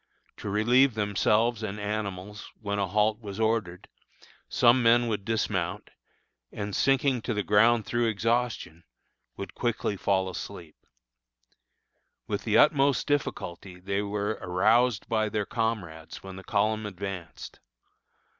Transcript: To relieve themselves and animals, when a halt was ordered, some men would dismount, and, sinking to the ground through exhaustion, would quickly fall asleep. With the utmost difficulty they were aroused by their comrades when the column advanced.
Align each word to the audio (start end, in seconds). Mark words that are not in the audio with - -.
To 0.37 0.49
relieve 0.49 0.95
themselves 0.95 1.61
and 1.61 1.79
animals, 1.79 2.51
when 2.59 2.79
a 2.79 2.87
halt 2.87 3.19
was 3.21 3.39
ordered, 3.39 3.87
some 4.49 4.81
men 4.81 5.05
would 5.07 5.23
dismount, 5.23 5.91
and, 6.51 6.75
sinking 6.75 7.21
to 7.21 7.35
the 7.35 7.43
ground 7.43 7.85
through 7.85 8.07
exhaustion, 8.07 8.83
would 9.37 9.53
quickly 9.53 9.95
fall 9.95 10.27
asleep. 10.27 10.87
With 12.25 12.45
the 12.45 12.57
utmost 12.57 13.05
difficulty 13.05 13.79
they 13.79 14.01
were 14.01 14.39
aroused 14.41 15.07
by 15.07 15.29
their 15.29 15.45
comrades 15.45 16.23
when 16.23 16.35
the 16.35 16.43
column 16.43 16.87
advanced. 16.87 17.59